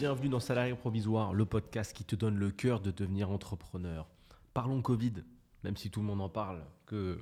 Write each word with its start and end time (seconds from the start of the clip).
Bienvenue 0.00 0.30
dans 0.30 0.40
Salarié 0.40 0.74
Provisoire, 0.74 1.34
le 1.34 1.44
podcast 1.44 1.92
qui 1.94 2.06
te 2.06 2.16
donne 2.16 2.38
le 2.38 2.50
cœur 2.50 2.80
de 2.80 2.90
devenir 2.90 3.30
entrepreneur. 3.30 4.08
Parlons 4.54 4.80
Covid, 4.80 5.12
même 5.62 5.76
si 5.76 5.90
tout 5.90 6.00
le 6.00 6.06
monde 6.06 6.22
en 6.22 6.30
parle, 6.30 6.64
que 6.86 7.20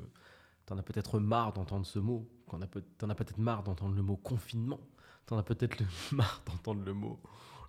tu 0.65 0.73
en 0.73 0.79
as 0.79 0.85
peut-être 0.85 1.19
marre 1.19 1.53
d'entendre 1.53 1.85
ce 1.85 1.99
mot, 1.99 2.31
qu'on 2.47 2.63
a 2.63 2.67
en 3.03 3.11
as 3.11 3.15
peut-être 3.17 3.37
marre 3.37 3.65
d'entendre 3.65 3.97
le 3.97 4.03
mot 4.03 4.17
confinement, 4.17 4.79
tu 5.27 5.35
en 5.35 5.39
as 5.39 5.43
peut-être 5.43 5.83
marre 6.13 6.41
d'entendre 6.47 6.85
le 6.85 6.95
mot, 6.95 7.21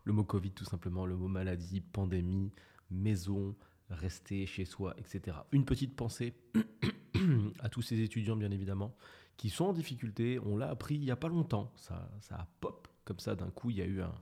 le 0.03 0.13
mot 0.13 0.23
Covid 0.23 0.51
tout 0.51 0.65
simplement, 0.65 1.07
le 1.07 1.15
mot 1.15 1.27
maladie, 1.27 1.81
pandémie, 1.81 2.51
maison, 2.91 3.55
rester 3.89 4.45
chez 4.45 4.65
soi, 4.65 4.93
etc. 4.99 5.37
Une 5.51 5.65
petite 5.65 5.95
pensée 5.95 6.35
à 7.61 7.69
tous 7.69 7.81
ces 7.81 7.99
étudiants, 8.01 8.35
bien 8.35 8.51
évidemment, 8.51 8.93
qui 9.37 9.49
sont 9.49 9.65
en 9.65 9.73
difficulté. 9.73 10.39
On 10.45 10.55
l'a 10.55 10.69
appris 10.69 10.97
il 10.97 11.01
n'y 11.01 11.09
a 11.09 11.15
pas 11.15 11.29
longtemps. 11.29 11.73
Ça, 11.77 12.11
ça 12.19 12.35
a 12.35 12.47
pop 12.59 12.87
comme 13.05 13.17
ça 13.17 13.33
d'un 13.33 13.49
coup. 13.49 13.71
Il 13.71 13.77
y 13.77 13.81
a 13.81 13.85
eu 13.85 14.03
un, 14.03 14.13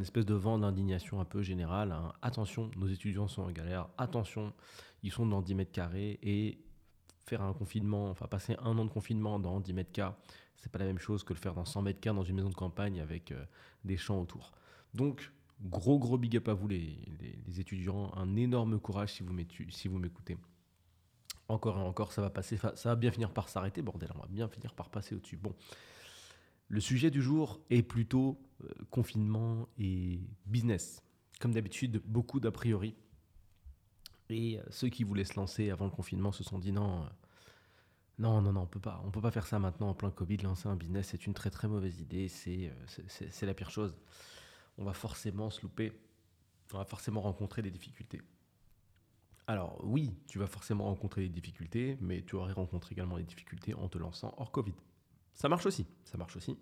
espèce 0.00 0.24
de 0.24 0.34
vent 0.34 0.58
d'indignation 0.58 1.20
un 1.20 1.24
peu 1.24 1.42
générale. 1.42 1.92
Hein. 1.92 2.12
Attention, 2.22 2.70
nos 2.76 2.86
étudiants 2.86 3.28
sont 3.28 3.42
en 3.42 3.50
galère. 3.50 3.88
Attention, 3.98 4.52
ils 5.02 5.12
sont 5.12 5.26
dans 5.26 5.42
10 5.42 5.54
mètres 5.54 5.72
carrés 5.72 6.18
et 6.22 6.58
faire 7.26 7.42
un 7.42 7.52
confinement, 7.52 8.10
enfin 8.10 8.26
passer 8.26 8.56
un 8.62 8.78
an 8.78 8.84
de 8.84 8.90
confinement 8.90 9.38
dans 9.38 9.60
10 9.60 9.72
mètres 9.74 9.92
carrés, 9.92 10.14
c'est 10.56 10.70
pas 10.70 10.78
la 10.78 10.86
même 10.86 10.98
chose 10.98 11.24
que 11.24 11.32
le 11.32 11.38
faire 11.38 11.54
dans 11.54 11.64
100 11.64 11.82
mètres 11.82 12.00
carrés 12.00 12.16
dans 12.16 12.24
une 12.24 12.36
maison 12.36 12.50
de 12.50 12.54
campagne 12.54 13.00
avec 13.00 13.32
euh, 13.32 13.44
des 13.84 13.96
champs 13.96 14.20
autour. 14.20 14.52
Donc, 14.94 15.32
gros 15.60 15.98
gros 15.98 16.18
big 16.18 16.36
up 16.36 16.48
à 16.48 16.54
vous 16.54 16.68
les, 16.68 16.98
les, 17.46 17.60
étudiants, 17.60 18.12
un 18.16 18.36
énorme 18.36 18.80
courage 18.80 19.14
si 19.14 19.88
vous 19.88 19.98
m'écoutez. 19.98 20.36
Encore 21.48 21.78
et 21.78 21.82
encore, 21.82 22.12
ça 22.12 22.22
va 22.22 22.30
passer, 22.30 22.56
ça 22.56 22.88
va 22.88 22.96
bien 22.96 23.10
finir 23.10 23.30
par 23.30 23.48
s'arrêter, 23.48 23.82
bordel, 23.82 24.10
on 24.14 24.20
va 24.20 24.28
bien 24.28 24.48
finir 24.48 24.72
par 24.72 24.88
passer 24.88 25.14
au-dessus. 25.14 25.36
Bon, 25.36 25.54
le 26.68 26.80
sujet 26.80 27.10
du 27.10 27.20
jour 27.20 27.60
est 27.68 27.82
plutôt 27.82 28.40
euh, 28.64 28.68
confinement 28.92 29.68
et 29.78 30.20
business. 30.46 31.02
Comme 31.40 31.52
d'habitude, 31.52 32.00
beaucoup 32.04 32.38
d'a 32.38 32.52
priori. 32.52 32.94
Et 34.28 34.60
euh, 34.60 34.62
ceux 34.70 34.88
qui 34.88 35.02
voulaient 35.02 35.24
se 35.24 35.34
lancer 35.34 35.70
avant 35.70 35.86
le 35.86 35.90
confinement 35.90 36.30
se 36.30 36.44
sont 36.44 36.60
dit 36.60 36.70
non, 36.70 37.02
euh, 37.02 37.06
non, 38.18 38.40
non, 38.40 38.52
non, 38.52 38.60
on 38.60 38.66
peut 38.66 38.80
pas, 38.80 39.02
on 39.04 39.10
peut 39.10 39.20
pas 39.20 39.32
faire 39.32 39.46
ça 39.46 39.58
maintenant 39.58 39.88
en 39.88 39.94
plein 39.94 40.10
Covid. 40.10 40.36
Lancer 40.38 40.68
un 40.68 40.76
business, 40.76 41.08
c'est 41.08 41.26
une 41.26 41.34
très 41.34 41.50
très 41.50 41.66
mauvaise 41.66 42.00
idée. 42.00 42.28
C'est, 42.28 42.72
c'est 42.86 43.46
la 43.46 43.54
pire 43.54 43.70
chose. 43.70 43.96
On 44.78 44.84
va 44.84 44.92
forcément 44.92 45.50
se 45.50 45.62
louper. 45.62 45.92
On 46.72 46.78
va 46.78 46.84
forcément 46.84 47.22
rencontrer 47.22 47.62
des 47.62 47.70
difficultés. 47.70 48.22
Alors 49.46 49.80
oui, 49.84 50.14
tu 50.28 50.38
vas 50.38 50.46
forcément 50.46 50.84
rencontrer 50.84 51.22
des 51.22 51.28
difficultés, 51.28 51.98
mais 52.00 52.22
tu 52.22 52.36
aurais 52.36 52.52
rencontré 52.52 52.92
également 52.92 53.16
des 53.16 53.24
difficultés 53.24 53.74
en 53.74 53.88
te 53.88 53.98
lançant 53.98 54.34
hors 54.36 54.52
Covid. 54.52 54.74
Ça 55.34 55.48
marche 55.48 55.66
aussi, 55.66 55.86
ça 56.04 56.16
marche 56.16 56.36
aussi. 56.36 56.56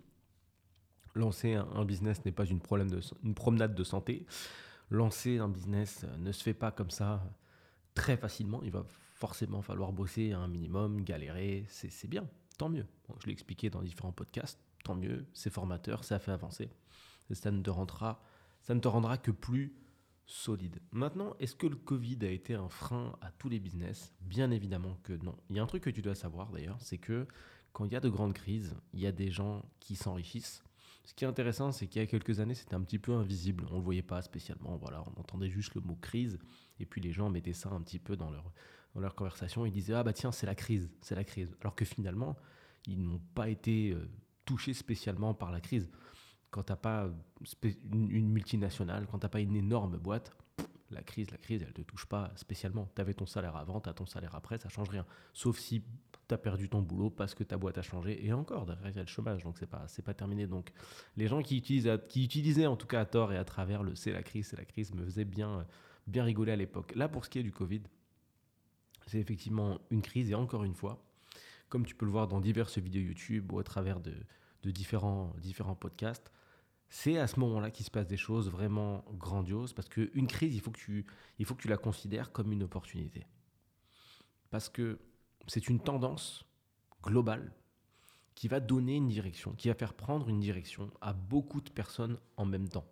Lancer 1.13 1.55
un, 1.55 1.85
business 1.85 2.23
n'est 2.25 2.31
pas 2.31 2.45
une, 2.45 2.59
promenade 2.59 3.75
de 3.75 3.83
santé. 3.83 4.25
Lancer 4.89 5.39
un 5.39 5.49
business 5.49 6.05
ne 6.19 6.31
se 6.31 6.41
fait 6.41 6.53
pas 6.53 6.71
comme 6.71 6.89
ça 6.89 7.21
très 7.93 8.17
facilement. 8.17 8.61
Il 8.63 8.71
va 8.71 8.85
forcément 9.15 9.61
falloir 9.61 9.91
bosser 9.91 10.31
un 10.31 10.47
minimum, 10.47 11.03
galérer. 11.03 11.65
C'est 11.67 12.07
bien, 12.07 12.27
tant 12.57 12.69
mieux. 12.69 12.85
je 13.19 13.27
l'ai 13.27 13.33
expliqué 13.33 13.69
dans 13.69 13.81
différents 13.81 14.11
podcasts, 14.11 14.59
tant 14.83 14.95
mieux. 14.95 15.25
C'est 15.33 15.49
formateur, 15.49 16.03
ça 16.03 16.19
fait 16.19 16.31
avancer. 16.31 16.69
ça 17.31 17.51
ne 17.51 17.61
te 17.61 17.69
rendra, 17.69 18.23
ça 18.61 18.73
ne 18.73 18.79
te 18.79 18.87
rendra 18.87 19.17
que 19.17 19.31
plus 19.31 19.73
solide. 20.25 20.79
Maintenant, 20.91 21.35
est-ce 21.39 21.55
que 21.55 21.67
le 21.67 21.75
Covid 21.75 22.19
a 22.21 22.29
été 22.29 22.55
un 22.55 22.69
frein 22.69 23.15
à 23.21 23.31
tous 23.31 23.49
les 23.49 23.59
business? 23.59 24.13
Bien 24.21 24.49
évidemment 24.49 24.97
que 25.03 25.13
non. 25.13 25.35
Il 25.49 25.57
y 25.57 25.59
a 25.59 25.63
un 25.63 25.67
truc 25.67 25.83
que 25.83 25.89
tu 25.89 26.01
dois 26.01 26.15
savoir 26.15 26.51
d'ailleurs, 26.51 26.79
c'est 26.79 26.97
que 26.97 27.27
quand 27.73 27.85
il 27.85 27.91
y 27.91 27.95
a 27.95 27.99
de 27.99 28.09
grandes 28.09 28.33
crises, 28.33 28.75
il 28.93 28.99
y 28.99 29.07
a 29.07 29.11
des 29.11 29.31
gens 29.31 29.63
qui 29.79 29.95
s'enrichissent. 29.95 30.63
Ce 31.03 31.13
qui 31.13 31.25
est 31.25 31.27
intéressant, 31.27 31.71
c'est 31.71 31.87
qu'il 31.87 32.01
y 32.01 32.03
a 32.03 32.07
quelques 32.07 32.39
années, 32.39 32.53
c'était 32.53 32.75
un 32.75 32.81
petit 32.81 32.99
peu 32.99 33.13
invisible. 33.13 33.65
On 33.69 33.73
ne 33.73 33.77
le 33.77 33.83
voyait 33.83 34.01
pas 34.01 34.21
spécialement. 34.21 34.77
Voilà, 34.77 35.03
on 35.03 35.19
entendait 35.19 35.49
juste 35.49 35.75
le 35.75 35.81
mot 35.81 35.95
crise. 35.95 36.37
Et 36.79 36.85
puis 36.85 37.01
les 37.01 37.11
gens 37.11 37.29
mettaient 37.29 37.53
ça 37.53 37.69
un 37.69 37.81
petit 37.81 37.99
peu 37.99 38.15
dans 38.15 38.29
leur, 38.29 38.51
dans 38.93 39.01
leur 39.01 39.15
conversation. 39.15 39.65
Ils 39.65 39.71
disaient 39.71 39.93
Ah 39.93 40.03
bah 40.03 40.13
tiens, 40.13 40.31
c'est 40.31 40.45
la 40.45 40.55
crise, 40.55 40.89
c'est 41.01 41.15
la 41.15 41.23
crise. 41.23 41.55
Alors 41.61 41.75
que 41.75 41.85
finalement, 41.85 42.37
ils 42.85 43.01
n'ont 43.01 43.21
pas 43.33 43.49
été 43.49 43.91
euh, 43.91 44.09
touchés 44.45 44.73
spécialement 44.73 45.33
par 45.33 45.51
la 45.51 45.59
crise 45.59 45.89
quand 46.51 46.63
tu 46.63 46.71
n'as 46.73 46.77
pas 46.77 47.09
une 47.91 48.29
multinationale, 48.29 49.07
quand 49.09 49.19
tu 49.19 49.25
n'as 49.25 49.29
pas 49.29 49.39
une 49.39 49.55
énorme 49.55 49.97
boîte, 49.97 50.35
la 50.91 51.01
crise, 51.01 51.31
la 51.31 51.37
crise, 51.37 51.61
elle 51.61 51.69
ne 51.69 51.73
te 51.73 51.81
touche 51.81 52.05
pas 52.05 52.31
spécialement. 52.35 52.91
Tu 52.93 53.01
avais 53.01 53.13
ton 53.13 53.25
salaire 53.25 53.55
avant, 53.55 53.79
tu 53.79 53.89
as 53.89 53.93
ton 53.93 54.05
salaire 54.05 54.35
après, 54.35 54.57
ça 54.57 54.67
change 54.67 54.89
rien. 54.89 55.05
Sauf 55.33 55.57
si 55.57 55.83
tu 56.31 56.35
as 56.35 56.37
perdu 56.37 56.69
ton 56.69 56.81
boulot 56.81 57.09
parce 57.09 57.35
que 57.35 57.43
ta 57.43 57.57
boîte 57.57 57.77
a 57.77 57.81
changé. 57.81 58.25
Et 58.25 58.31
encore, 58.31 58.65
derrière, 58.65 58.89
il 58.89 58.95
y 58.95 58.99
a 58.99 59.03
le 59.03 59.07
chômage, 59.07 59.43
donc 59.43 59.57
c'est 59.57 59.67
pas, 59.67 59.85
pas 60.05 60.13
terminé. 60.13 60.47
Donc 60.47 60.71
les 61.17 61.27
gens 61.27 61.41
qui, 61.41 61.57
utilisent, 61.57 61.91
qui 62.07 62.23
utilisaient 62.23 62.67
en 62.67 62.77
tout 62.77 62.87
cas 62.87 63.01
à 63.01 63.05
tort 63.05 63.33
et 63.33 63.37
à 63.37 63.43
travers 63.43 63.83
le 63.83 63.95
c'est 63.95 64.13
la 64.13 64.23
crise, 64.23 64.47
c'est 64.47 64.57
la 64.57 64.65
crise, 64.65 64.93
me 64.93 65.03
faisaient 65.03 65.25
bien, 65.25 65.65
bien 66.07 66.23
rigoler 66.23 66.53
à 66.53 66.55
l'époque. 66.55 66.95
Là, 66.95 67.09
pour 67.09 67.25
ce 67.25 67.29
qui 67.29 67.39
est 67.39 67.43
du 67.43 67.51
Covid, 67.51 67.81
c'est 69.07 69.19
effectivement 69.19 69.79
une 69.89 70.01
crise 70.01 70.31
et 70.31 70.35
encore 70.35 70.63
une 70.63 70.75
fois, 70.75 71.03
comme 71.69 71.85
tu 71.85 71.95
peux 71.95 72.05
le 72.05 72.11
voir 72.11 72.27
dans 72.27 72.39
diverses 72.39 72.77
vidéos 72.77 73.01
YouTube 73.01 73.51
ou 73.51 73.59
à 73.59 73.63
travers 73.63 73.99
de, 73.99 74.13
de 74.63 74.71
différents, 74.71 75.33
différents 75.39 75.75
podcasts, 75.75 76.31
c'est 76.87 77.17
à 77.17 77.27
ce 77.27 77.39
moment-là 77.39 77.71
qu'il 77.71 77.85
se 77.85 77.91
passe 77.91 78.07
des 78.07 78.17
choses 78.17 78.49
vraiment 78.49 79.05
grandioses 79.17 79.73
parce 79.73 79.89
qu'une 79.89 80.27
crise, 80.27 80.55
il 80.55 80.61
faut, 80.61 80.71
que 80.71 80.79
tu, 80.79 81.05
il 81.39 81.45
faut 81.45 81.55
que 81.55 81.61
tu 81.61 81.69
la 81.69 81.77
considères 81.77 82.31
comme 82.31 82.51
une 82.51 82.63
opportunité. 82.63 83.25
Parce 84.49 84.67
que 84.67 84.99
c'est 85.47 85.67
une 85.67 85.79
tendance 85.79 86.45
globale 87.03 87.53
qui 88.35 88.47
va 88.47 88.59
donner 88.59 88.95
une 88.95 89.07
direction, 89.07 89.53
qui 89.53 89.67
va 89.67 89.73
faire 89.73 89.93
prendre 89.93 90.29
une 90.29 90.39
direction 90.39 90.91
à 91.01 91.13
beaucoup 91.13 91.61
de 91.61 91.69
personnes 91.69 92.17
en 92.37 92.45
même 92.45 92.69
temps. 92.69 92.87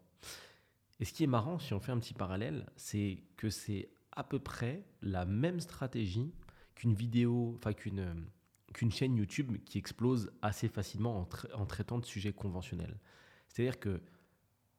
Et 1.00 1.06
ce 1.06 1.14
qui 1.14 1.24
est 1.24 1.28
marrant, 1.28 1.59
si 1.59 1.74
on 1.74 1.80
fait 1.80 1.92
un 1.92 2.00
petit 2.00 2.14
parallèle, 2.14 2.70
c'est 2.76 3.24
que 3.38 3.50
c'est 3.50 3.90
à 4.12 4.24
peu 4.24 4.40
près 4.40 4.84
la 5.02 5.26
même 5.26 5.59
stratégie 5.59 6.34
qu'une 6.76 6.94
vidéo, 6.94 7.54
enfin 7.58 7.74
qu'une 7.74 8.92
chaîne 8.92 9.16
YouTube 9.16 9.58
qui 9.66 9.78
explose 9.78 10.32
assez 10.42 10.68
facilement 10.68 11.28
en 11.54 11.66
traitant 11.66 12.00
de 12.00 12.06
sujets 12.06 12.34
conventionnels. 12.34 13.00
C'est-à-dire 13.48 13.80
que 13.80 14.02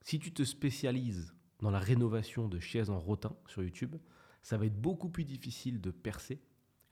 si 0.03 0.19
tu 0.19 0.33
te 0.33 0.43
spécialises 0.45 1.35
dans 1.61 1.71
la 1.71 1.79
rénovation 1.79 2.49
de 2.49 2.59
chaises 2.61 2.91
en 2.91 2.99
rotin 2.99 3.35
sur 3.47 3.63
YouTube, 3.63 3.97
ça 4.43 4.57
va 4.57 4.67
être 4.67 4.81
beaucoup 4.81 5.09
plus 5.09 5.25
difficile 5.25 5.81
de 5.81 5.91
percer 5.91 6.41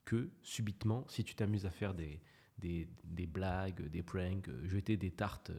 que 0.08 0.30
subitement 0.42 1.04
si 1.08 1.22
tu 1.22 1.34
t'amuses 1.34 1.66
à 1.66 1.70
faire 1.70 1.92
des, 1.92 2.19
des, 2.56 2.88
des, 3.04 3.26
blagues, 3.26 3.91
des 3.91 4.02
pranks, 4.02 4.48
jeter 4.64 4.96
des 4.96 5.10
tartes 5.10 5.52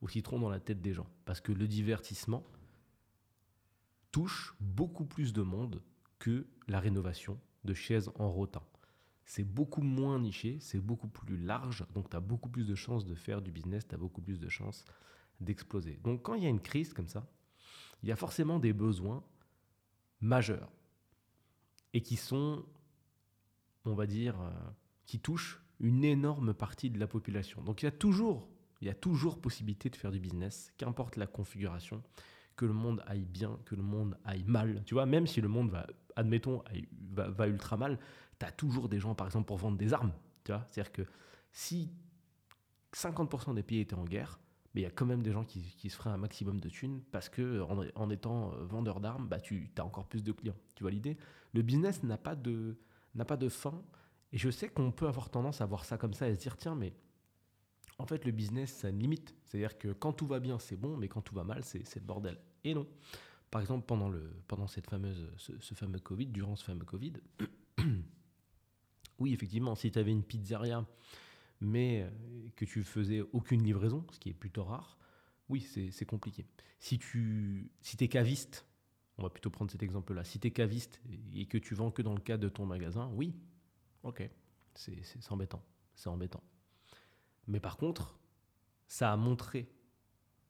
au 0.00 0.06
citron 0.06 0.38
dans 0.38 0.48
la 0.48 0.60
tête 0.60 0.80
des 0.80 0.92
gens. 0.92 1.08
Parce 1.24 1.40
que 1.40 1.50
le 1.50 1.66
divertissement 1.66 2.46
touche 4.12 4.54
beaucoup 4.60 5.06
plus 5.06 5.32
de 5.32 5.42
monde 5.42 5.82
que 6.20 6.46
la 6.68 6.78
rénovation 6.78 7.40
de 7.64 7.74
chaises 7.74 8.08
en 8.14 8.30
rotin. 8.30 8.62
C'est 9.24 9.42
beaucoup 9.42 9.82
moins 9.82 10.20
niché, 10.20 10.58
c'est 10.60 10.78
beaucoup 10.78 11.08
plus 11.08 11.36
large, 11.36 11.84
donc 11.92 12.08
tu 12.08 12.16
as 12.16 12.20
beaucoup 12.20 12.48
plus 12.48 12.68
de 12.68 12.76
chances 12.76 13.04
de 13.04 13.16
faire 13.16 13.42
du 13.42 13.50
business, 13.50 13.88
tu 13.88 13.96
as 13.96 13.98
beaucoup 13.98 14.22
plus 14.22 14.38
de 14.38 14.48
chances 14.48 14.84
d'exploser. 15.40 15.98
Donc 16.04 16.22
quand 16.22 16.34
il 16.34 16.44
y 16.44 16.46
a 16.46 16.50
une 16.50 16.60
crise 16.60 16.94
comme 16.94 17.08
ça, 17.08 17.28
il 18.04 18.08
y 18.08 18.12
a 18.12 18.16
forcément 18.16 18.60
des 18.60 18.72
besoins 18.72 19.24
majeurs 20.20 20.70
et 21.92 22.02
qui 22.02 22.14
sont, 22.14 22.64
on 23.86 23.94
va 23.94 24.06
dire, 24.06 24.40
euh, 24.40 24.50
qui 25.06 25.20
touchent 25.20 25.60
une 25.80 26.04
énorme 26.04 26.54
partie 26.54 26.90
de 26.90 26.98
la 26.98 27.06
population. 27.06 27.62
Donc 27.62 27.82
il 27.82 27.86
y 27.86 27.88
a 27.88 27.92
toujours, 27.92 28.48
il 28.80 28.86
y 28.88 28.90
a 28.90 28.94
toujours 28.94 29.40
possibilité 29.40 29.90
de 29.90 29.96
faire 29.96 30.10
du 30.10 30.20
business, 30.20 30.72
qu'importe 30.78 31.16
la 31.16 31.26
configuration, 31.26 32.02
que 32.56 32.64
le 32.64 32.72
monde 32.72 33.02
aille 33.06 33.26
bien, 33.26 33.58
que 33.66 33.74
le 33.74 33.82
monde 33.82 34.16
aille 34.24 34.44
mal. 34.44 34.82
Tu 34.86 34.94
vois, 34.94 35.06
même 35.06 35.26
si 35.26 35.40
le 35.40 35.48
monde 35.48 35.70
va, 35.70 35.86
admettons, 36.16 36.62
va, 37.12 37.46
ultra 37.46 37.76
mal, 37.76 37.98
tu 38.38 38.46
as 38.46 38.52
toujours 38.52 38.88
des 38.88 38.98
gens, 38.98 39.14
par 39.14 39.26
exemple, 39.26 39.46
pour 39.46 39.58
vendre 39.58 39.76
des 39.76 39.92
armes. 39.92 40.12
Tu 40.44 40.52
vois, 40.52 40.66
c'est-à-dire 40.70 40.92
que 40.92 41.02
si 41.52 41.90
50% 42.94 43.54
des 43.54 43.62
pays 43.62 43.80
étaient 43.80 43.94
en 43.94 44.04
guerre, 44.04 44.40
mais 44.74 44.82
il 44.82 44.84
y 44.84 44.88
a 44.88 44.90
quand 44.90 45.06
même 45.06 45.22
des 45.22 45.32
gens 45.32 45.44
qui, 45.44 45.62
se 45.62 45.96
feraient 45.96 46.10
un 46.10 46.18
maximum 46.18 46.60
de 46.60 46.68
thunes 46.68 47.00
parce 47.10 47.30
que 47.30 47.62
en, 47.94 48.10
étant 48.10 48.52
euh, 48.52 48.64
vendeur 48.64 49.00
d'armes, 49.00 49.26
bah, 49.26 49.40
tu 49.40 49.70
as 49.78 49.84
encore 49.84 50.06
plus 50.06 50.22
de 50.22 50.32
clients. 50.32 50.56
Tu 50.74 50.84
vois 50.84 50.90
l'idée? 50.90 51.16
Le 51.54 51.62
business 51.62 52.02
n'a 52.02 52.18
pas, 52.18 52.34
de, 52.34 52.76
n'a 53.16 53.24
pas 53.24 53.36
de 53.36 53.48
fin. 53.48 53.82
Et 54.32 54.38
je 54.38 54.50
sais 54.50 54.68
qu'on 54.68 54.92
peut 54.92 55.06
avoir 55.06 55.30
tendance 55.30 55.60
à 55.60 55.66
voir 55.66 55.84
ça 55.84 55.98
comme 55.98 56.14
ça 56.14 56.28
et 56.28 56.34
se 56.34 56.40
dire 56.40 56.56
tiens, 56.56 56.74
mais 56.74 56.92
en 57.98 58.06
fait, 58.06 58.24
le 58.24 58.32
business, 58.32 58.72
ça 58.72 58.88
a 58.88 58.90
limite. 58.90 59.34
C'est-à-dire 59.44 59.78
que 59.78 59.92
quand 59.92 60.12
tout 60.12 60.26
va 60.26 60.40
bien, 60.40 60.58
c'est 60.58 60.76
bon, 60.76 60.96
mais 60.96 61.08
quand 61.08 61.22
tout 61.22 61.34
va 61.34 61.44
mal, 61.44 61.64
c'est, 61.64 61.94
le 61.94 62.00
bordel. 62.02 62.38
Et 62.64 62.74
non. 62.74 62.86
Par 63.50 63.60
exemple, 63.60 63.86
pendant, 63.86 64.08
le, 64.08 64.30
pendant 64.48 64.66
cette 64.66 64.88
fameuse, 64.90 65.30
ce, 65.36 65.74
fameux 65.74 65.98
Covid, 65.98 66.26
durant 66.26 66.56
ce 66.56 66.64
fameux 66.64 66.84
Covid, 66.84 67.14
oui, 69.18 69.32
effectivement, 69.32 69.74
si 69.74 69.90
tu 69.90 69.98
avais 69.98 70.10
une 70.10 70.24
pizzeria 70.24 70.84
mais 71.62 72.02
euh, 72.02 72.10
que 72.54 72.66
tu 72.66 72.84
faisais 72.84 73.22
aucune 73.32 73.62
livraison, 73.62 74.04
ce 74.12 74.18
qui 74.18 74.28
est 74.28 74.34
plutôt 74.34 74.64
rare, 74.64 74.98
oui, 75.48 75.60
c'est 75.60 76.04
compliqué. 76.04 76.44
Si 76.80 76.98
tu 76.98 77.70
si 77.80 77.96
es 77.98 78.08
caviste, 78.08 78.66
on 79.18 79.22
va 79.22 79.30
plutôt 79.30 79.50
prendre 79.50 79.70
cet 79.70 79.82
exemple-là, 79.82 80.24
si 80.24 80.38
tu 80.38 80.48
es 80.48 80.50
caviste 80.50 81.00
et 81.34 81.46
que 81.46 81.58
tu 81.58 81.74
vends 81.74 81.90
que 81.90 82.02
dans 82.02 82.14
le 82.14 82.20
cadre 82.20 82.42
de 82.42 82.48
ton 82.48 82.66
magasin, 82.66 83.10
oui, 83.14 83.34
ok, 84.02 84.28
c'est 84.74 85.02
embêtant, 85.30 85.62
c'est 85.94 86.08
embêtant. 86.08 86.42
Mais 87.46 87.60
par 87.60 87.76
contre, 87.76 88.18
ça 88.88 89.12
a 89.12 89.16
montré 89.16 89.68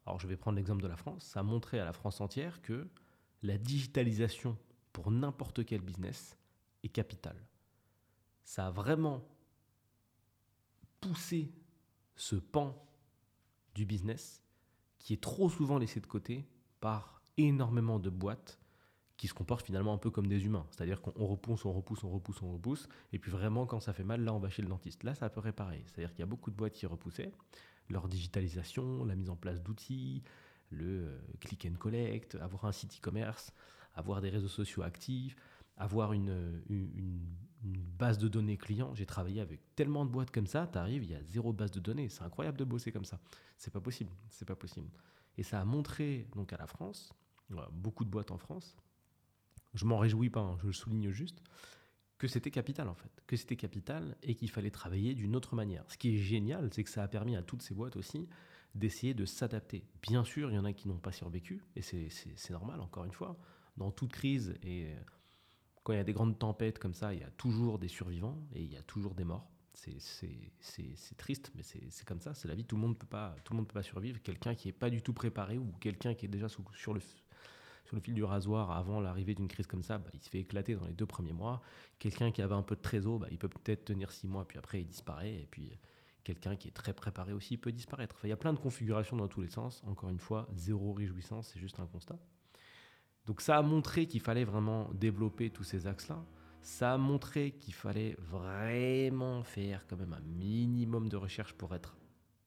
alors 0.07 0.21
je 0.21 0.29
vais 0.29 0.37
prendre 0.37 0.57
l'exemple 0.57 0.83
de 0.83 0.89
la 0.89 0.97
France, 0.97 1.25
ça 1.25 1.41
a 1.41 1.43
montré 1.43 1.81
à 1.81 1.85
la 1.85 1.93
France 1.93 2.21
entière 2.21 2.63
que 2.63 2.89
la 3.43 3.59
digitalisation 3.59 4.57
pour 4.93 5.11
n'importe 5.11 5.65
quel 5.65 5.81
business 5.81 6.39
est 6.85 6.89
capitale. 6.89 7.45
Ça 8.45 8.69
a 8.69 8.71
vraiment 8.71 9.29
poussé 11.01 11.53
ce 12.15 12.37
pan 12.37 12.87
du 13.75 13.85
business 13.85 14.43
qui 14.99 15.13
est 15.13 15.23
trop 15.23 15.51
souvent 15.51 15.79
laissé 15.79 16.01
de 16.01 16.07
côté 16.07 16.47
par 16.81 17.16
énormément 17.37 17.99
de 17.99 18.11
boîtes 18.11 18.59
qui 19.17 19.29
se 19.29 19.35
comportent 19.35 19.65
finalement 19.65 19.95
un 19.95 19.99
peu 19.99 20.11
comme 20.11 20.27
des 20.27 20.45
humains. 20.45 20.67
C'est-à-dire 20.71 21.01
qu'on 21.01 21.27
repousse, 21.27 21.65
on 21.65 21.73
repousse, 21.73 22.05
on 22.05 22.11
repousse, 22.11 22.43
on 22.43 22.53
repousse. 22.53 22.89
Et 23.13 23.19
puis 23.19 23.31
vraiment, 23.31 23.67
quand 23.67 23.81
ça 23.81 23.93
fait 23.93 24.05
mal, 24.05 24.23
là, 24.23 24.35
on 24.35 24.39
va 24.39 24.51
chez 24.51 24.63
le 24.63 24.69
dentiste. 24.69 25.05
Là, 25.05 25.15
ça 25.15 25.31
peut 25.31 25.41
réparer. 25.41 25.83
C'est-à-dire 25.87 26.11
qu'il 26.11 26.21
y 26.21 26.23
a 26.23 26.27
beaucoup 26.27 26.51
de 26.51 26.57
boîtes 26.57 26.75
qui 26.75 26.87
repoussaient 26.87 27.33
leur 27.89 28.09
digitalisation, 28.09 29.05
la 29.05 29.15
mise 29.15 29.31
en 29.31 29.37
place 29.37 29.63
d'outils, 29.63 30.23
le 30.71 31.07
euh, 31.07 31.19
click 31.41 31.67
and 31.71 31.79
collect, 31.79 32.35
avoir 32.37 32.65
un 32.65 32.73
site 32.73 32.97
e-commerce, 32.99 33.53
avoir 33.95 34.21
des 34.21 34.29
réseaux 34.29 34.49
sociaux 34.49 34.83
actifs, 34.83 35.37
avoir 35.77 36.13
une, 36.13 36.63
une, 36.69 37.21
base 37.99 38.19
de 38.19 38.29
données 38.29 38.57
client. 38.57 38.95
J'ai 38.95 39.07
travaillé 39.07 39.41
avec 39.41 39.61
tellement 39.75 40.05
de 40.05 40.11
boîtes 40.11 40.31
comme 40.31 40.47
ça, 40.47 40.69
tu 40.71 40.79
arrives, 40.79 41.05
il 41.05 41.11
y 41.11 41.15
a 41.15 41.23
zéro 41.23 41.53
base 41.53 41.71
de 41.71 41.81
données. 41.81 42.09
C'est 42.09 42.23
incroyable 42.23 42.59
de 42.59 42.65
bosser 42.65 42.93
comme 42.93 43.05
ça. 43.05 43.19
C'est 43.57 43.73
pas 43.73 43.81
possible. 43.81 44.13
C'est 44.29 44.45
pas 44.45 44.55
possible. 44.55 44.91
Et 45.39 45.43
ça 45.43 45.61
a 45.61 45.65
montré 45.65 46.29
donc 46.35 46.53
à 46.53 46.57
la 46.57 46.67
France, 46.67 47.13
beaucoup 47.73 48.05
de 48.05 48.11
boîtes 48.11 48.31
en 48.31 48.39
France, 48.39 48.77
je 49.75 49.85
m'en 49.85 49.99
réjouis 49.99 50.31
pas, 50.31 50.41
hein, 50.41 50.57
je 50.61 50.67
le 50.67 50.73
souligne 50.73 51.11
juste, 51.11 51.43
que 52.19 52.29
c'était 52.29 52.51
capital 52.51 52.89
en 52.89 52.95
fait, 52.95 53.11
que 53.27 53.37
c'était 53.37 53.57
capital 53.57 54.17
et 54.23 54.35
qu'il 54.35 54.51
fallait 54.51 54.71
travailler 54.71 55.15
d'une 55.15 55.37
autre 55.37 55.55
manière. 55.55 55.85
Ce 55.89 55.99
qui 55.99 56.17
est 56.17 56.19
génial, 56.19 56.71
c'est 56.73 56.83
que 56.83 56.91
ça 56.91 57.03
a 57.03 57.09
permis 57.09 57.37
à 57.37 57.43
toutes 57.43 57.63
ces 57.63 57.75
boîtes 57.75 57.97
aussi 57.97 58.29
d'essayer 58.75 59.15
de 59.15 59.25
s'adapter. 59.25 59.85
Bien 60.03 60.25
sûr, 60.25 60.51
il 60.51 60.55
y 60.55 60.59
en 60.59 60.65
a 60.65 60.73
qui 60.73 60.89
n'ont 60.89 60.99
pas 60.99 61.13
survécu, 61.13 61.63
et 61.77 61.83
c'est 61.83 62.51
normal, 62.51 62.81
encore 62.81 63.05
une 63.05 63.13
fois. 63.13 63.39
Dans 63.77 63.91
toute 63.91 64.13
crise, 64.13 64.55
et 64.63 64.95
quand 65.83 65.93
il 65.93 65.97
y 65.97 66.01
a 66.01 66.05
des 66.05 66.13
grandes 66.13 66.39
tempêtes 66.39 66.79
comme 66.79 66.95
ça, 66.95 67.13
il 67.15 67.21
y 67.21 67.23
a 67.25 67.31
toujours 67.31 67.79
des 67.79 67.89
survivants 67.89 68.43
et 68.55 68.63
il 68.63 68.73
y 68.73 68.77
a 68.77 68.83
toujours 68.83 69.15
des 69.15 69.25
morts. 69.25 69.51
C'est 69.73 71.17
triste, 71.19 71.53
mais 71.55 71.63
c'est 71.63 72.05
comme 72.07 72.21
ça, 72.21 72.33
c'est 72.33 72.49
la 72.49 72.55
vie. 72.55 72.65
Tout 72.65 72.77
le 72.77 72.83
monde 72.83 72.99
peut 72.99 73.07
pas, 73.07 73.37
peut 73.45 73.65
pas 73.65 73.83
survivre. 73.83 74.21
Quelqu'un 74.23 74.55
qui 74.55 74.69
est 74.69 74.73
pas 74.73 74.89
du 74.89 75.03
tout 75.03 75.13
préparé 75.13 75.59
ou 75.59 75.71
quelqu'un 75.81 76.15
qui 76.15 76.25
est 76.25 76.31
déjà 76.31 76.49
sur 76.49 76.95
le 76.95 77.01
sur 77.87 77.97
le 77.97 78.03
fil 78.03 78.15
du 78.15 78.25
rasoir 78.25 78.73
avant 78.73 79.01
l'arrivée 79.01 79.35
d'une 79.35 79.49
crise 79.49 79.67
comme 79.67 79.83
ça, 79.83 79.99
bah, 79.99 80.11
il 80.13 80.21
se 80.21 80.29
fait 80.29 80.41
éclater 80.41 80.75
dans 80.75 80.87
les 80.87 80.93
deux 80.93 81.07
premiers 81.07 81.33
mois. 81.33 81.63
Quelqu'un 81.99 82.33
qui 82.33 82.43
avait 82.43 82.55
un 82.55 82.63
peu 82.63 82.77
de 82.77 82.81
trésor, 82.81 83.21
bah, 83.21 83.29
il 83.31 83.39
peut 83.39 83.49
peut-être 83.49 83.85
tenir 83.85 84.11
six 84.11 84.27
mois, 84.27 84.47
puis 84.47 84.59
après 84.59 84.81
il 84.81 84.87
disparaît. 84.87 85.35
Et 85.35 85.49
puis 85.51 85.71
quelqu'un 86.25 86.57
qui 86.57 86.69
est 86.69 86.73
très 86.73 86.93
préparé 86.93 87.33
aussi 87.33 87.57
peut 87.57 87.73
disparaître. 87.73 88.17
il 88.25 88.29
y 88.29 88.33
a 88.33 88.37
plein 88.37 88.53
de 88.53 88.59
configurations 88.59 89.17
dans 89.17 89.29
tous 89.29 89.41
les 89.41 89.49
sens. 89.49 89.83
Encore 89.87 90.11
une 90.11 90.19
fois, 90.19 90.49
zéro 90.55 90.93
réjouissance, 90.93 91.51
c'est 91.53 91.61
juste 91.61 91.79
un 91.79 91.87
constat. 91.87 92.19
Donc 93.27 93.41
ça 93.41 93.57
a 93.57 93.63
montré 93.63 94.07
qu'il 94.07 94.21
fallait 94.21 94.45
vraiment 94.45 94.91
développer 94.93 95.51
tous 95.51 95.65
ces 95.65 95.87
axes-là. 95.87 96.25
Ça 96.63 96.95
a 96.95 96.99
montré 96.99 97.53
qu'il 97.53 97.75
fallait 97.75 98.17
vraiment 98.19 99.45
faire 99.45 99.87
quand 99.87 99.97
même 99.97 100.13
un 100.13 100.21
minimum 100.21 101.09
de 101.09 101.17
recherche 101.17 101.53
pour 101.53 101.75
être 101.75 101.97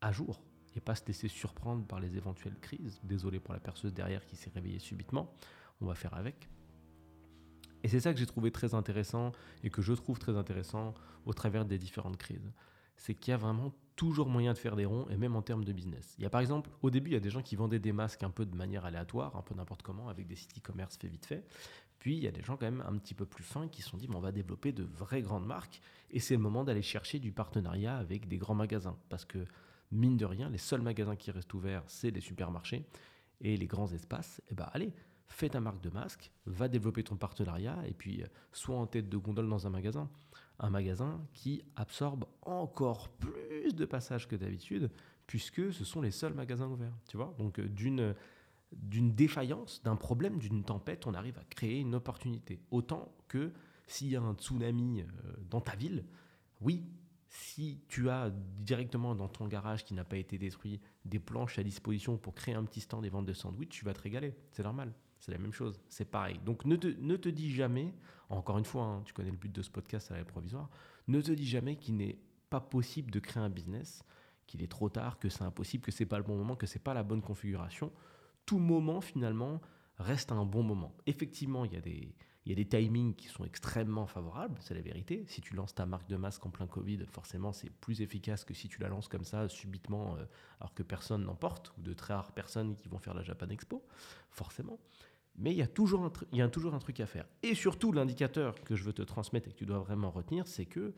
à 0.02 0.12
jour 0.12 0.42
pas 0.80 0.96
se 0.96 1.06
laisser 1.06 1.28
surprendre 1.28 1.86
par 1.86 2.00
les 2.00 2.18
éventuelles 2.18 2.58
crises. 2.60 3.00
Désolé 3.04 3.40
pour 3.40 3.54
la 3.54 3.60
perceuse 3.60 3.94
derrière 3.94 4.26
qui 4.26 4.36
s'est 4.36 4.52
réveillée 4.54 4.80
subitement. 4.80 5.34
On 5.82 5.86
va 5.86 5.96
faire 5.96 6.14
avec. 6.14 6.50
Et 7.84 7.88
c'est 7.88 8.00
ça 8.00 8.14
que 8.14 8.20
j'ai 8.20 8.26
trouvé 8.26 8.52
très 8.52 8.74
intéressant 8.74 9.32
et 9.64 9.70
que 9.70 9.82
je 9.82 9.94
trouve 9.94 10.20
très 10.20 10.36
intéressant 10.36 10.94
au 11.26 11.34
travers 11.34 11.66
des 11.66 11.78
différentes 11.78 12.18
crises. 12.18 12.52
C'est 12.98 13.16
qu'il 13.16 13.32
y 13.32 13.34
a 13.34 13.38
vraiment 13.38 13.74
toujours 13.96 14.30
moyen 14.30 14.54
de 14.54 14.58
faire 14.58 14.76
des 14.76 14.86
ronds 14.86 15.08
et 15.10 15.18
même 15.18 15.36
en 15.36 15.42
termes 15.42 15.64
de 15.64 15.72
business. 15.72 16.16
Il 16.18 16.24
y 16.24 16.26
a 16.26 16.30
par 16.30 16.42
exemple, 16.42 16.70
au 16.82 16.90
début, 16.90 17.12
il 17.12 17.14
y 17.14 17.18
a 17.18 17.22
des 17.22 17.30
gens 17.30 17.42
qui 17.42 17.56
vendaient 17.56 17.80
des 17.80 17.94
masques 17.94 18.24
un 18.24 18.30
peu 18.30 18.46
de 18.46 18.56
manière 18.56 18.86
aléatoire, 18.86 19.36
un 19.36 19.42
peu 19.42 19.56
n'importe 19.56 19.82
comment, 19.82 20.10
avec 20.10 20.28
des 20.28 20.36
sites 20.36 20.58
e-commerce 20.58 20.98
fait 20.98 21.08
vite 21.08 21.26
fait. 21.26 21.46
Puis 22.00 22.16
il 22.16 22.24
y 22.24 22.28
a 22.28 22.32
des 22.32 22.42
gens 22.42 22.56
quand 22.56 22.66
même 22.66 22.84
un 22.88 22.98
petit 22.98 23.14
peu 23.14 23.26
plus 23.26 23.44
fins 23.44 23.68
qui 23.68 23.82
se 23.82 23.90
sont 23.90 23.98
dit, 23.98 24.08
on 24.14 24.20
va 24.20 24.32
développer 24.32 24.72
de 24.72 24.84
vraies 24.84 25.22
grandes 25.22 25.46
marques 25.46 25.82
et 26.12 26.20
c'est 26.20 26.36
le 26.36 26.42
moment 26.42 26.64
d'aller 26.64 26.82
chercher 26.82 27.20
du 27.20 27.32
partenariat 27.32 27.98
avec 27.98 28.28
des 28.28 28.38
grands 28.38 28.56
magasins. 28.56 28.98
Parce 29.10 29.26
que 29.26 29.46
mine 29.92 30.18
de 30.18 30.26
rien, 30.26 30.50
les 30.50 30.58
seuls 30.58 30.82
magasins 30.82 31.16
qui 31.16 31.32
restent 31.32 31.54
ouverts, 31.54 31.84
c'est 31.88 32.12
les 32.12 32.22
supermarchés 32.22 32.86
et 33.42 33.58
les 33.58 33.68
grands 33.68 33.92
espaces. 33.92 34.40
Et 34.48 34.52
eh 34.52 34.56
ben 34.56 34.70
allez, 34.74 34.94
fais 35.28 35.50
ta 35.50 35.60
marque 35.60 35.82
de 35.82 35.90
masque, 35.90 36.32
va 36.46 36.68
développer 36.68 37.04
ton 37.04 37.16
partenariat 37.16 37.78
et 37.88 37.94
puis 37.94 38.22
euh, 38.22 38.28
sois 38.52 38.78
en 38.78 38.88
tête 38.88 39.10
de 39.10 39.18
gondole 39.18 39.50
dans 39.50 39.68
un 39.68 39.70
magasin. 39.70 40.10
Un 40.60 40.70
magasin 40.70 41.26
qui 41.34 41.64
absorbe 41.78 42.26
encore 42.42 43.10
plus 43.10 43.74
de 43.74 43.86
passages 43.86 44.28
que 44.28 44.36
d'habitude, 44.36 44.92
puisque 45.26 45.72
ce 45.72 45.86
sont 45.86 46.02
les 46.02 46.12
seuls 46.12 46.34
magasins 46.34 46.68
ouverts. 46.68 46.98
Tu 47.08 47.16
vois 47.16 47.34
Donc, 47.38 47.60
euh, 47.60 47.68
d'une, 47.68 48.14
d'une 48.74 49.14
défaillance, 49.14 49.82
d'un 49.84 49.96
problème, 49.96 50.38
d'une 50.38 50.64
tempête, 50.64 51.08
on 51.08 51.14
arrive 51.14 51.38
à 51.38 51.44
créer 51.46 51.80
une 51.80 51.96
opportunité. 51.96 52.60
Autant 52.72 53.14
que 53.30 53.54
s'il 53.88 54.10
y 54.10 54.16
a 54.16 54.22
un 54.22 54.34
tsunami 54.34 55.02
euh, 55.02 55.06
dans 55.50 55.62
ta 55.62 55.76
ville, 55.76 56.04
oui, 56.62 56.84
si 57.30 57.80
tu 57.88 58.10
as 58.10 58.32
directement 58.32 59.14
dans 59.14 59.28
ton 59.28 59.48
garage 59.48 59.86
qui 59.86 59.94
n'a 59.94 60.04
pas 60.04 60.18
été 60.18 60.38
détruit 60.38 60.82
des 61.06 61.20
planches 61.20 61.60
à 61.60 61.64
disposition 61.64 62.18
pour 62.18 62.34
créer 62.34 62.56
un 62.56 62.64
petit 62.64 62.82
stand 62.82 63.04
des 63.04 63.10
ventes 63.10 63.28
de 63.28 63.34
sandwich, 63.34 63.70
tu 63.70 63.86
vas 63.86 63.94
te 63.94 64.02
régaler. 64.02 64.36
C'est 64.52 64.64
normal. 64.64 64.94
C'est 65.20 65.32
la 65.32 65.38
même 65.38 65.54
chose. 65.54 65.80
C'est 65.90 66.10
pareil. 66.10 66.40
Donc 66.44 66.66
ne 66.66 66.76
te, 66.76 66.88
ne 66.88 67.16
te 67.16 67.30
dis 67.30 67.54
jamais, 67.54 67.94
encore 68.30 68.58
une 68.58 68.66
fois, 68.66 68.84
hein, 68.84 69.02
tu 69.06 69.14
connais 69.14 69.32
le 69.32 69.38
but 69.38 69.52
de 69.52 69.62
ce 69.62 69.70
podcast 69.70 70.12
à 70.12 70.18
la 70.18 70.26
provisoire, 70.26 70.70
ne 71.08 71.22
te 71.22 71.32
dis 71.32 71.46
jamais 71.46 71.76
qu'il 71.76 71.98
n'est 71.98 72.18
pas 72.50 72.62
possible 72.62 73.12
de 73.12 73.20
créer 73.20 73.44
un 73.44 73.50
business, 73.50 74.04
qu'il 74.48 74.64
est 74.64 74.72
trop 74.72 74.90
tard, 74.90 75.20
que 75.20 75.30
c'est 75.30 75.44
impossible, 75.44 75.84
que 75.84 75.92
c'est 75.92 76.06
pas 76.06 76.18
le 76.18 76.24
bon 76.24 76.36
moment, 76.36 76.56
que 76.56 76.66
c'est 76.66 76.80
pas 76.80 76.96
la 76.96 77.04
bonne 77.04 77.22
configuration. 77.22 77.92
Tout 78.48 78.58
moment 78.58 79.02
finalement 79.02 79.62
reste 80.00 80.32
un 80.32 80.46
bon 80.46 80.64
moment. 80.64 80.96
Effectivement, 81.06 81.66
il 81.66 81.74
y 81.74 81.78
a 81.78 81.82
des, 81.82 82.16
il 82.46 82.50
y 82.50 82.54
a 82.54 82.56
des 82.56 82.68
timings 82.68 83.16
qui 83.16 83.28
sont 83.28 83.44
extrêmement 83.46 84.08
favorables, 84.08 84.58
c'est 84.62 84.74
la 84.74 84.82
vérité. 84.82 85.26
Si 85.28 85.42
tu 85.42 85.56
lances 85.56 85.76
ta 85.76 85.86
marque 85.86 86.08
de 86.08 86.16
masque 86.16 86.46
en 86.46 86.50
plein 86.50 86.68
Covid, 86.68 87.00
forcément, 87.06 87.52
c'est 87.52 87.70
plus 87.70 88.02
efficace 88.02 88.46
que 88.46 88.54
si 88.54 88.70
tu 88.70 88.80
la 88.82 88.88
lances 88.88 89.08
comme 89.08 89.26
ça, 89.26 89.50
subitement, 89.50 90.16
euh, 90.16 90.26
alors 90.60 90.74
que 90.74 90.84
personne 90.84 91.26
n'en 91.26 91.36
porte, 91.36 91.74
ou 91.78 91.82
de 91.82 91.94
très 91.94 92.14
rares 92.14 92.32
personnes 92.32 92.76
qui 92.76 92.88
vont 92.88 92.98
faire 92.98 93.14
la 93.14 93.24
Japan 93.24 93.50
Expo, 93.50 93.84
forcément. 94.32 94.80
Mais 95.38 95.52
il 95.52 95.58
y, 95.58 95.62
a 95.62 95.68
toujours 95.68 96.04
un 96.04 96.12
il 96.32 96.40
y 96.40 96.42
a 96.42 96.50
toujours 96.50 96.74
un 96.74 96.80
truc 96.80 97.00
à 97.00 97.06
faire. 97.06 97.26
Et 97.44 97.56
surtout, 97.56 97.92
l'indicateur 97.92 98.56
que 98.64 98.76
je 98.76 98.84
veux 98.84 98.94
te 98.94 99.02
transmettre 99.02 99.48
et 99.48 99.52
que 99.52 99.58
tu 99.58 99.66
dois 99.66 99.80
vraiment 99.80 100.12
retenir, 100.12 100.48
c'est 100.48 100.66
que 100.66 100.94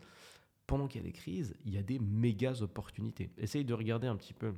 pendant 0.66 0.88
qu'il 0.88 1.00
y 1.00 1.04
a 1.04 1.06
des 1.06 1.12
crises, 1.12 1.54
il 1.64 1.74
y 1.74 1.78
a 1.78 1.82
des 1.82 1.98
méga 1.98 2.62
opportunités. 2.62 3.30
Essaye 3.36 3.64
de 3.64 3.74
regarder 3.74 4.06
un 4.06 4.16
petit 4.16 4.32
peu 4.32 4.54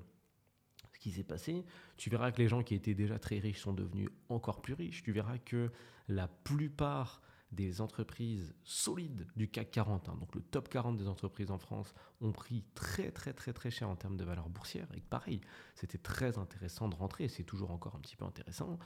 qui 1.05 1.11
s'est 1.11 1.23
passé. 1.23 1.67
Tu 1.99 2.09
verras 2.09 2.33
que 2.33 2.41
les 2.41 2.49
gens 2.49 2.63
qui 2.63 2.75
étaient 2.75 2.95
déjà 2.95 3.19
très 3.19 3.39
riches 3.39 3.61
sont 3.61 3.75
devenus 3.75 4.09
encore 4.31 4.63
plus 4.63 4.73
riches. 4.73 5.03
Tu 5.03 5.13
verras 5.13 5.37
que 5.37 5.71
la 6.09 6.29
plupart 6.29 7.21
des 7.53 7.83
entreprises 7.83 8.55
solides 8.65 9.27
du 9.37 9.47
CAC 9.49 9.71
40, 9.71 10.09
hein, 10.09 10.17
donc 10.19 10.35
le 10.35 10.41
top 10.41 10.71
40 10.71 10.97
des 10.97 11.07
entreprises 11.07 11.51
en 11.51 11.59
France, 11.59 11.93
ont 12.23 12.33
pris 12.33 12.65
très 12.75 13.11
très 13.11 13.35
très 13.35 13.53
très 13.53 13.71
cher 13.71 13.91
en 13.91 13.97
termes 13.97 14.17
de 14.17 14.25
valeur 14.25 14.49
boursière. 14.49 14.89
Et 14.97 15.03
pareil, 15.03 15.43
c'était 15.75 15.99
très 15.99 16.39
intéressant 16.39 16.89
de 16.89 16.95
rentrer, 16.95 17.29
c'est 17.29 17.45
toujours 17.45 17.71
encore 17.71 17.95
un 17.95 18.01
petit 18.01 18.17
peu 18.17 18.25
intéressant. 18.25 18.79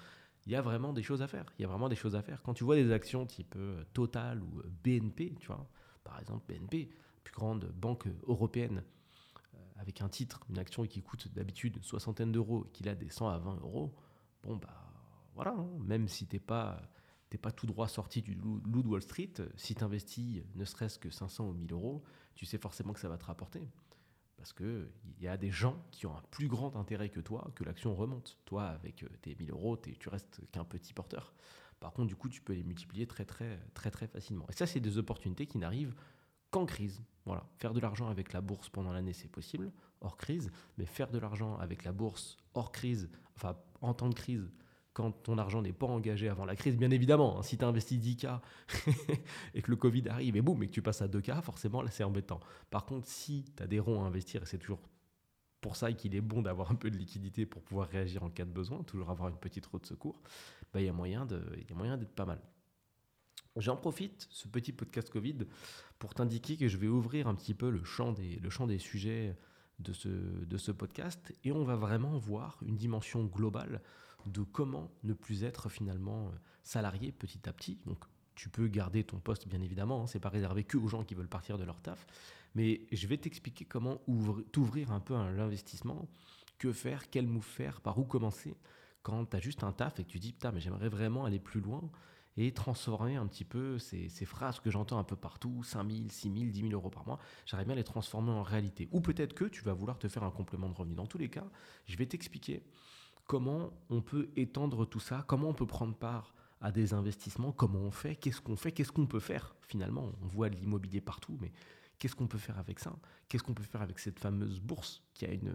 Il 0.44 0.50
y 0.50 0.56
a 0.56 0.60
vraiment 0.60 0.92
des 0.92 1.04
choses 1.04 1.22
à 1.22 1.28
faire. 1.28 1.46
Il 1.56 1.62
y 1.62 1.64
a 1.66 1.68
vraiment 1.68 1.88
des 1.88 1.96
choses 1.96 2.16
à 2.16 2.22
faire. 2.22 2.42
Quand 2.42 2.54
tu 2.54 2.64
vois 2.64 2.74
des 2.74 2.90
actions 2.90 3.26
type 3.26 3.54
euh, 3.56 3.84
Total 3.92 4.42
ou 4.42 4.58
euh, 4.58 4.64
BNP, 4.82 5.36
tu 5.38 5.46
vois, 5.46 5.68
par 6.02 6.18
exemple 6.18 6.52
BNP, 6.52 6.90
plus 7.22 7.34
grande 7.34 7.66
banque 7.76 8.08
européenne, 8.26 8.82
avec 9.78 10.02
un 10.02 10.08
titre, 10.08 10.40
une 10.48 10.58
action 10.58 10.84
qui 10.86 11.02
coûte 11.02 11.32
d'habitude 11.32 11.76
une 11.76 11.82
soixantaine 11.82 12.32
d'euros 12.32 12.66
et 12.66 12.70
qui 12.70 12.82
la 12.82 12.94
descend 12.94 13.32
à 13.32 13.38
20 13.38 13.60
euros, 13.62 13.94
bon 14.42 14.56
bah 14.56 14.92
voilà, 15.34 15.52
hein. 15.52 15.68
même 15.80 16.08
si 16.08 16.26
t'es 16.26 16.40
pas 16.40 16.82
t'es 17.30 17.38
pas 17.38 17.52
tout 17.52 17.66
droit 17.66 17.88
sorti 17.88 18.22
du 18.22 18.34
loup 18.34 18.82
de 18.82 18.88
Wall 18.88 19.02
Street, 19.02 19.34
si 19.56 19.74
tu 19.74 19.84
investis 19.84 20.42
ne 20.54 20.64
serait-ce 20.64 20.98
que 20.98 21.10
500 21.10 21.48
ou 21.48 21.52
1000 21.52 21.72
euros, 21.72 22.02
tu 22.34 22.46
sais 22.46 22.58
forcément 22.58 22.92
que 22.92 23.00
ça 23.00 23.08
va 23.08 23.18
te 23.18 23.24
rapporter. 23.24 23.68
Parce 24.38 24.52
qu'il 24.52 24.88
y 25.20 25.26
a 25.26 25.36
des 25.36 25.50
gens 25.50 25.76
qui 25.90 26.06
ont 26.06 26.16
un 26.16 26.22
plus 26.30 26.48
grand 26.48 26.76
intérêt 26.76 27.08
que 27.08 27.20
toi 27.20 27.50
que 27.56 27.64
l'action 27.64 27.94
remonte. 27.94 28.38
Toi, 28.44 28.66
avec 28.66 29.02
euh, 29.02 29.08
tes 29.20 29.34
1000 29.34 29.50
euros, 29.50 29.76
tu 29.76 30.08
restes 30.08 30.40
qu'un 30.52 30.64
petit 30.64 30.94
porteur. 30.94 31.34
Par 31.80 31.92
contre, 31.92 32.06
du 32.08 32.16
coup, 32.16 32.28
tu 32.28 32.40
peux 32.40 32.52
les 32.52 32.62
multiplier 32.62 33.06
très, 33.06 33.24
très, 33.24 33.58
très, 33.74 33.90
très 33.90 34.06
facilement. 34.06 34.46
Et 34.48 34.52
ça, 34.52 34.66
c'est 34.66 34.80
des 34.80 34.96
opportunités 34.96 35.46
qui 35.46 35.58
n'arrivent 35.58 35.94
qu'en 36.50 36.66
crise. 36.66 37.02
Voilà. 37.28 37.44
Faire 37.58 37.74
de 37.74 37.80
l'argent 37.80 38.08
avec 38.08 38.32
la 38.32 38.40
bourse 38.40 38.70
pendant 38.70 38.90
l'année, 38.90 39.12
c'est 39.12 39.28
possible, 39.28 39.70
hors 40.00 40.16
crise. 40.16 40.50
Mais 40.78 40.86
faire 40.86 41.10
de 41.10 41.18
l'argent 41.18 41.58
avec 41.58 41.84
la 41.84 41.92
bourse 41.92 42.38
hors 42.54 42.72
crise, 42.72 43.10
enfin, 43.36 43.54
en 43.82 43.92
temps 43.92 44.08
de 44.08 44.14
crise, 44.14 44.50
quand 44.94 45.12
ton 45.12 45.36
argent 45.36 45.60
n'est 45.60 45.74
pas 45.74 45.86
engagé 45.86 46.30
avant 46.30 46.46
la 46.46 46.56
crise, 46.56 46.78
bien 46.78 46.90
évidemment. 46.90 47.38
Hein, 47.38 47.42
si 47.42 47.58
tu 47.58 47.64
as 47.66 47.68
investi 47.68 47.98
10K 47.98 48.40
et 49.54 49.60
que 49.60 49.70
le 49.70 49.76
Covid 49.76 50.08
arrive 50.08 50.36
et 50.36 50.40
boum, 50.40 50.62
et 50.62 50.68
que 50.68 50.72
tu 50.72 50.80
passes 50.80 51.02
à 51.02 51.06
2K, 51.06 51.42
forcément, 51.42 51.82
là, 51.82 51.90
c'est 51.90 52.02
embêtant. 52.02 52.40
Par 52.70 52.86
contre, 52.86 53.06
si 53.06 53.44
tu 53.54 53.62
as 53.62 53.66
des 53.66 53.78
ronds 53.78 54.02
à 54.02 54.06
investir, 54.06 54.42
et 54.42 54.46
c'est 54.46 54.56
toujours 54.56 54.80
pour 55.60 55.76
ça 55.76 55.92
qu'il 55.92 56.14
est 56.14 56.22
bon 56.22 56.40
d'avoir 56.40 56.70
un 56.70 56.76
peu 56.76 56.90
de 56.90 56.96
liquidité 56.96 57.44
pour 57.44 57.60
pouvoir 57.60 57.88
réagir 57.88 58.22
en 58.22 58.30
cas 58.30 58.46
de 58.46 58.52
besoin, 58.52 58.82
toujours 58.84 59.10
avoir 59.10 59.28
une 59.28 59.36
petite 59.36 59.66
roue 59.66 59.80
de 59.80 59.86
secours, 59.86 60.22
bah, 60.72 60.80
il 60.80 60.86
y 60.86 60.88
a 60.88 60.94
moyen 60.94 61.26
d'être 61.26 62.14
pas 62.14 62.24
mal. 62.24 62.40
J'en 63.56 63.76
profite, 63.76 64.28
ce 64.30 64.46
petit 64.46 64.72
podcast 64.72 65.10
Covid, 65.10 65.38
pour 65.98 66.14
t'indiquer 66.14 66.56
que 66.56 66.68
je 66.68 66.76
vais 66.76 66.86
ouvrir 66.86 67.26
un 67.26 67.34
petit 67.34 67.54
peu 67.54 67.70
le 67.70 67.82
champ 67.82 68.12
des, 68.12 68.36
le 68.36 68.50
champ 68.50 68.66
des 68.66 68.78
sujets 68.78 69.36
de 69.78 69.92
ce, 69.92 70.08
de 70.08 70.56
ce 70.56 70.70
podcast 70.70 71.32
et 71.44 71.52
on 71.52 71.64
va 71.64 71.76
vraiment 71.76 72.18
voir 72.18 72.58
une 72.62 72.76
dimension 72.76 73.24
globale 73.24 73.80
de 74.26 74.42
comment 74.42 74.90
ne 75.04 75.12
plus 75.12 75.44
être 75.44 75.68
finalement 75.68 76.32
salarié 76.62 77.12
petit 77.12 77.48
à 77.48 77.52
petit. 77.52 77.80
Donc 77.86 78.04
tu 78.34 78.48
peux 78.48 78.68
garder 78.68 79.02
ton 79.02 79.18
poste 79.18 79.48
bien 79.48 79.60
évidemment, 79.60 80.02
hein, 80.02 80.06
c'est 80.06 80.20
pas 80.20 80.28
réservé 80.28 80.62
que 80.64 80.76
aux 80.76 80.88
gens 80.88 81.04
qui 81.04 81.14
veulent 81.14 81.28
partir 81.28 81.58
de 81.58 81.64
leur 81.64 81.80
taf, 81.80 82.06
mais 82.54 82.86
je 82.92 83.06
vais 83.08 83.16
t'expliquer 83.16 83.64
comment 83.64 84.00
t'ouvrir 84.52 84.92
un 84.92 85.00
peu 85.00 85.16
à 85.16 85.30
l'investissement, 85.32 86.08
que 86.58 86.72
faire, 86.72 87.10
quel 87.10 87.26
move 87.26 87.44
faire, 87.44 87.80
par 87.80 87.98
où 87.98 88.04
commencer 88.04 88.56
quand 89.02 89.24
tu 89.26 89.36
as 89.36 89.40
juste 89.40 89.64
un 89.64 89.72
taf 89.72 89.98
et 89.98 90.04
que 90.04 90.10
tu 90.10 90.18
dis 90.18 90.32
putain 90.32 90.52
mais 90.52 90.60
j'aimerais 90.60 90.88
vraiment 90.88 91.24
aller 91.24 91.40
plus 91.40 91.60
loin 91.60 91.90
et 92.38 92.52
transformer 92.52 93.16
un 93.16 93.26
petit 93.26 93.44
peu 93.44 93.78
ces, 93.78 94.08
phrases 94.24 94.60
que 94.60 94.70
j'entends 94.70 94.98
un 94.98 95.04
peu 95.04 95.16
partout, 95.16 95.64
5 95.64 95.90
000, 95.90 96.02
6 96.08 96.32
000, 96.32 96.50
10 96.50 96.60
000 96.60 96.72
euros 96.72 96.88
par 96.88 97.04
mois, 97.04 97.18
j'aimerais 97.44 97.64
bien 97.64 97.74
les 97.74 97.84
transformer 97.84 98.30
en 98.30 98.44
réalité. 98.44 98.88
Ou 98.92 99.00
peut-être 99.00 99.34
que 99.34 99.44
tu 99.44 99.62
vas 99.62 99.72
vouloir 99.72 99.98
te 99.98 100.06
faire 100.06 100.22
un 100.22 100.30
complément 100.30 100.68
de 100.68 100.74
revenu. 100.74 100.94
Dans 100.94 101.06
tous 101.06 101.18
les 101.18 101.28
cas, 101.28 101.46
je 101.86 101.96
vais 101.96 102.06
t'expliquer 102.06 102.62
comment 103.26 103.70
on 103.90 104.02
peut 104.02 104.30
étendre 104.36 104.86
tout 104.86 105.00
ça, 105.00 105.24
comment 105.26 105.48
on 105.48 105.54
peut 105.54 105.66
prendre 105.66 105.94
part 105.94 106.32
à 106.60 106.70
des 106.70 106.94
investissements, 106.94 107.50
comment 107.50 107.80
on 107.80 107.90
fait, 107.90 108.14
qu'est-ce 108.14 108.40
qu'on 108.40 108.56
fait, 108.56 108.72
qu'est-ce 108.72 108.92
qu'on 108.92 109.06
peut 109.06 109.20
faire 109.20 109.56
finalement. 109.62 110.12
On 110.22 110.26
voit 110.28 110.48
l'immobilier 110.48 111.00
partout, 111.00 111.36
mais 111.40 111.52
qu'est-ce 111.98 112.14
qu'on 112.14 112.28
peut 112.28 112.38
faire 112.38 112.58
avec 112.58 112.78
ça? 112.78 112.96
Qu'est-ce 113.28 113.42
qu'on 113.42 113.54
peut 113.54 113.64
faire 113.64 113.82
avec 113.82 113.98
cette 113.98 114.20
fameuse 114.20 114.60
bourse 114.60 115.02
qui 115.12 115.24
a 115.24 115.32
une, 115.32 115.52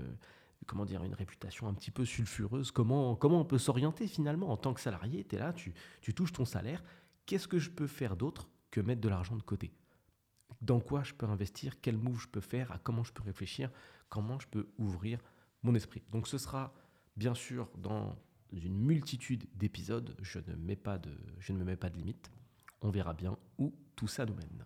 comment 0.66 0.86
dire, 0.86 1.04
une 1.04 1.14
réputation 1.14 1.68
un 1.68 1.74
petit 1.74 1.92
peu 1.92 2.06
sulfureuse 2.06 2.72
comment, 2.72 3.16
comment 3.16 3.42
on 3.42 3.46
peut 3.46 3.58
s'orienter 3.58 4.08
finalement 4.08 4.52
en 4.52 4.58
tant 4.58 4.74
que 4.74 4.82
salarié? 4.82 5.24
Tu 5.24 5.36
es 5.36 5.40
là, 5.40 5.54
tu, 5.54 5.74
tu 6.02 6.14
touches 6.14 6.34
ton 6.34 6.46
salaire. 6.46 6.84
Qu'est-ce 7.26 7.48
que 7.48 7.60
je 7.60 7.70
peux 7.70 7.88
faire 7.88 8.16
d'autre 8.16 8.50
que 8.72 8.82
mettre 8.82 9.02
de 9.02 9.10
l'argent 9.10 9.36
de 9.36 9.44
côté? 9.44 9.74
Dans 10.62 10.80
quoi 10.80 11.04
je 11.04 11.14
peux 11.14 11.26
investir? 11.26 11.82
Quel 11.82 11.98
move 11.98 12.20
je 12.20 12.28
peux 12.28 12.42
faire? 12.42 12.72
À 12.72 12.80
comment 12.80 13.04
je 13.04 13.14
peux 13.14 13.24
réfléchir? 13.24 13.70
Comment 14.10 14.40
je 14.40 14.48
peux 14.48 14.68
ouvrir 14.78 15.20
mon 15.62 15.76
esprit? 15.76 16.04
Donc 16.12 16.28
ce 16.28 16.38
sera 16.38 16.74
bien 17.16 17.36
sûr 17.36 17.70
dans 17.78 18.16
une 18.52 18.78
multitude 18.78 19.46
d'épisodes. 19.56 20.16
Je, 20.22 20.40
ne 20.40 20.56
mets 20.56 20.76
pas 20.76 20.98
de, 20.98 21.12
je 21.40 21.54
ne 21.54 21.58
me 21.58 21.64
mets 21.64 21.76
pas 21.76 21.90
de 21.90 21.98
limite. 21.98 22.32
On 22.82 22.90
verra 22.90 23.14
bien 23.14 23.38
où 23.58 23.74
tout 23.96 24.08
ça 24.08 24.26
nous 24.26 24.36
mène. 24.36 24.66